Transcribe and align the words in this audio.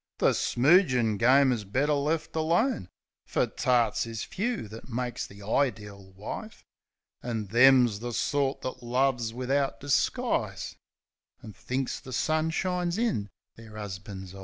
The 0.17 0.31
smoogin' 0.33 1.19
game 1.19 1.51
is 1.51 1.63
better 1.63 1.93
left 1.93 2.35
alone, 2.35 2.89
Fer 3.27 3.45
tarts 3.45 4.07
is 4.07 4.23
few 4.23 4.67
that 4.67 4.89
makes 4.89 5.29
ihe 5.29 5.41
ideel 5.41 6.15
wife. 6.15 6.65
An' 7.21 7.45
them's 7.45 7.99
the 7.99 8.11
sort 8.11 8.61
that 8.61 8.81
loves 8.81 9.31
wivout 9.31 9.79
disguise, 9.79 10.75
An' 11.43 11.53
thinks 11.53 11.99
the 11.99 12.13
sun 12.13 12.49
shines 12.49 12.97
in 12.97 13.29
their 13.55 13.73
'usbans' 13.73 14.33
eyes. 14.33 14.39